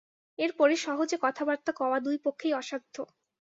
এর 0.39 0.51
পরে 0.59 0.75
সহজে 0.77 1.17
কথাবার্তা 1.21 1.71
কওয়া 1.79 1.97
দুই 1.99 2.17
পক্ষেই 2.25 2.53
অসাধ্য। 2.53 2.95